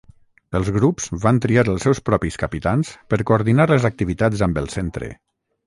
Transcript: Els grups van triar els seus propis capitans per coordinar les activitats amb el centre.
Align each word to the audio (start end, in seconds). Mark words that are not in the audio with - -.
Els 0.59 0.69
grups 0.77 1.05
van 1.25 1.41
triar 1.43 1.65
els 1.73 1.85
seus 1.87 2.01
propis 2.11 2.39
capitans 2.45 2.95
per 3.13 3.21
coordinar 3.33 3.71
les 3.75 3.89
activitats 3.93 4.45
amb 4.49 4.61
el 4.65 4.75
centre. 4.79 5.15